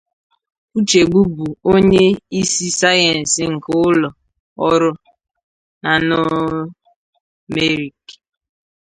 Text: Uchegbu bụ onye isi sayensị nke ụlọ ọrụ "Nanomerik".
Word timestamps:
Uchegbu 0.77 1.19
bụ 1.35 1.47
onye 1.73 2.03
isi 2.41 2.67
sayensị 2.79 3.43
nke 3.53 3.71
ụlọ 3.85 4.09
ọrụ 4.69 4.89
"Nanomerik". 5.83 8.05